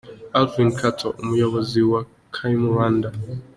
Alvin 0.37 0.69
Katto 0.79 1.07
umuyobozi 1.21 1.79
wa 1.91 2.01
Kaymu 2.35 2.67
Rwanda. 2.73 3.07